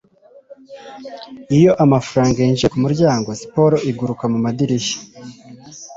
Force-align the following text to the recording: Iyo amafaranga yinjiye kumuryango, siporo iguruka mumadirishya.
Iyo 1.57 1.71
amafaranga 1.83 2.37
yinjiye 2.41 2.69
kumuryango, 2.73 3.29
siporo 3.41 3.75
iguruka 3.89 4.23
mumadirishya. 4.31 4.97